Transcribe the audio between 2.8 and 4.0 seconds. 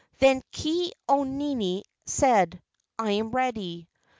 "I am ready.